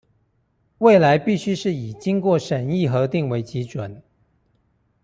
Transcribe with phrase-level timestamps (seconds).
[0.79, 4.01] 未來必須是以經過審議核定為基準